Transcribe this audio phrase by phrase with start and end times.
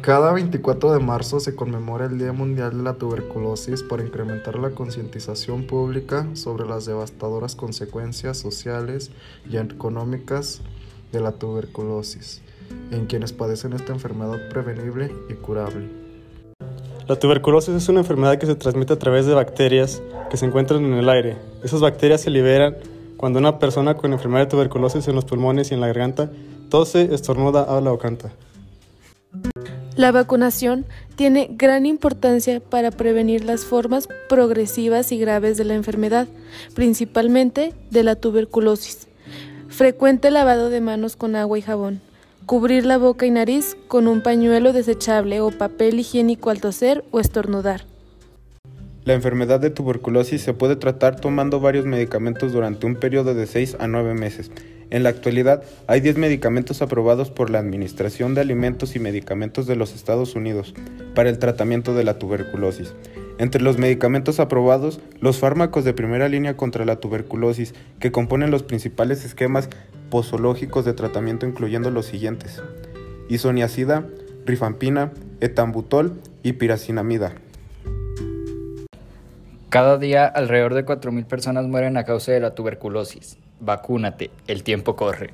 [0.00, 4.70] Cada 24 de marzo se conmemora el Día Mundial de la Tuberculosis para incrementar la
[4.70, 9.10] concientización pública sobre las devastadoras consecuencias sociales
[9.50, 10.60] y económicas
[11.12, 12.40] de la tuberculosis
[12.90, 15.88] en quienes padecen esta enfermedad prevenible y curable.
[17.08, 20.84] La tuberculosis es una enfermedad que se transmite a través de bacterias que se encuentran
[20.84, 21.36] en el aire.
[21.62, 22.76] Esas bacterias se liberan
[23.16, 26.30] cuando una persona con enfermedad de tuberculosis en los pulmones y en la garganta
[26.68, 28.32] tose, estornuda, habla o canta.
[29.96, 36.28] La vacunación tiene gran importancia para prevenir las formas progresivas y graves de la enfermedad,
[36.74, 39.08] principalmente de la tuberculosis.
[39.68, 42.02] Frecuente lavado de manos con agua y jabón.
[42.44, 47.18] Cubrir la boca y nariz con un pañuelo desechable o papel higiénico al toser o
[47.18, 47.84] estornudar.
[49.04, 53.76] La enfermedad de tuberculosis se puede tratar tomando varios medicamentos durante un periodo de 6
[53.80, 54.50] a 9 meses.
[54.90, 59.74] En la actualidad, hay 10 medicamentos aprobados por la Administración de Alimentos y Medicamentos de
[59.74, 60.74] los Estados Unidos
[61.14, 62.94] para el tratamiento de la tuberculosis.
[63.38, 68.62] Entre los medicamentos aprobados, los fármacos de primera línea contra la tuberculosis, que componen los
[68.62, 69.68] principales esquemas
[70.08, 72.62] posológicos de tratamiento incluyendo los siguientes:
[73.28, 74.06] isoniazida,
[74.46, 77.34] rifampina, etambutol y piracinamida.
[79.68, 83.36] Cada día alrededor de 4.000 personas mueren a causa de la tuberculosis.
[83.60, 85.32] Vacúnate, el tiempo corre.